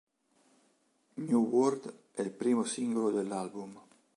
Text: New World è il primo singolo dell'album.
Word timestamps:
New 1.27 1.43
World 1.45 2.05
è 2.13 2.21
il 2.21 2.31
primo 2.31 2.63
singolo 2.63 3.11
dell'album. 3.11 3.79